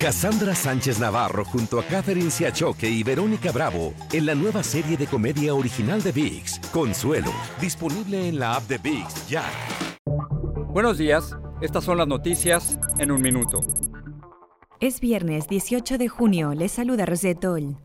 [0.00, 5.08] Cassandra Sánchez Navarro junto a Catherine Siachoque y Verónica Bravo en la nueva serie de
[5.08, 9.42] comedia original de VIX, Consuelo, disponible en la app de VIX ya.
[10.68, 13.58] Buenos días, estas son las noticias en un minuto.
[14.78, 17.76] Es viernes 18 de junio, les saluda Rosetol.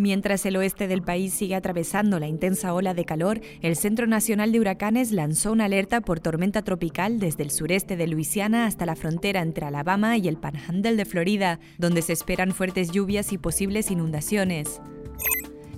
[0.00, 4.50] Mientras el oeste del país sigue atravesando la intensa ola de calor, el Centro Nacional
[4.50, 8.96] de Huracanes lanzó una alerta por tormenta tropical desde el sureste de Luisiana hasta la
[8.96, 13.90] frontera entre Alabama y el Panhandle de Florida, donde se esperan fuertes lluvias y posibles
[13.90, 14.80] inundaciones.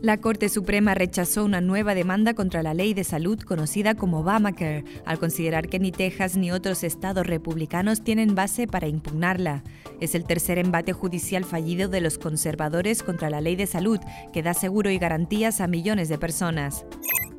[0.03, 4.85] La Corte Suprema rechazó una nueva demanda contra la ley de salud conocida como Obamacare,
[5.05, 9.63] al considerar que ni Texas ni otros estados republicanos tienen base para impugnarla.
[10.01, 14.01] Es el tercer embate judicial fallido de los conservadores contra la ley de salud,
[14.33, 16.85] que da seguro y garantías a millones de personas.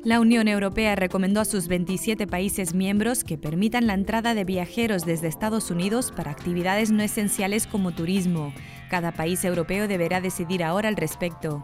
[0.02, 5.04] La Unión Europea recomendó a sus 27 países miembros que permitan la entrada de viajeros
[5.04, 8.54] desde Estados Unidos para actividades no esenciales como turismo.
[8.88, 11.62] Cada país europeo deberá decidir ahora al respecto.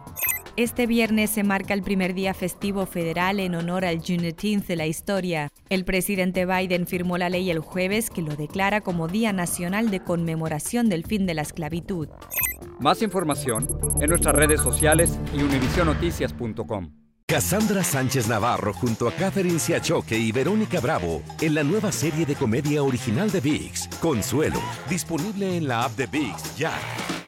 [0.57, 4.85] Este viernes se marca el primer día festivo federal en honor al Juneteenth de la
[4.85, 5.49] historia.
[5.69, 10.01] El presidente Biden firmó la ley el jueves que lo declara como Día Nacional de
[10.01, 12.09] Conmemoración del Fin de la Esclavitud.
[12.79, 13.65] Más información
[14.01, 16.91] en nuestras redes sociales y univisionoticias.com.
[17.25, 22.35] Cassandra Sánchez Navarro junto a Catherine Siachoque y Verónica Bravo en la nueva serie de
[22.35, 26.73] comedia original de VIX, Consuelo, disponible en la app de VIX ya.